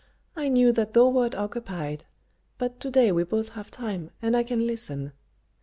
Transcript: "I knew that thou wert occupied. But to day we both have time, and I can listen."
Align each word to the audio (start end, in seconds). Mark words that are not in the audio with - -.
"I 0.35 0.49
knew 0.49 0.71
that 0.71 0.93
thou 0.93 1.09
wert 1.09 1.35
occupied. 1.35 2.05
But 2.57 2.79
to 2.79 2.89
day 2.89 3.11
we 3.11 3.23
both 3.23 3.49
have 3.49 3.69
time, 3.69 4.09
and 4.19 4.35
I 4.35 4.41
can 4.41 4.65
listen." 4.65 5.11